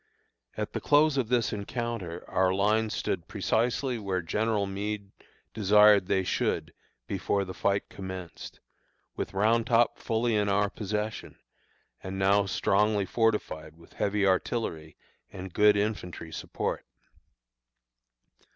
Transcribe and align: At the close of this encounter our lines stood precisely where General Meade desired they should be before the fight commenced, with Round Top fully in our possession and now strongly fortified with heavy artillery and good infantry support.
At 0.57 0.73
the 0.73 0.81
close 0.81 1.15
of 1.15 1.29
this 1.29 1.53
encounter 1.53 2.27
our 2.27 2.51
lines 2.51 2.95
stood 2.95 3.27
precisely 3.27 3.99
where 3.99 4.23
General 4.23 4.65
Meade 4.65 5.11
desired 5.53 6.07
they 6.07 6.23
should 6.23 6.69
be 7.05 7.17
before 7.17 7.45
the 7.45 7.53
fight 7.53 7.87
commenced, 7.87 8.61
with 9.15 9.35
Round 9.35 9.67
Top 9.67 9.99
fully 9.99 10.33
in 10.35 10.49
our 10.49 10.71
possession 10.71 11.37
and 12.01 12.17
now 12.17 12.47
strongly 12.47 13.05
fortified 13.05 13.77
with 13.77 13.93
heavy 13.93 14.25
artillery 14.25 14.97
and 15.31 15.53
good 15.53 15.77
infantry 15.77 16.31
support. 16.31 16.83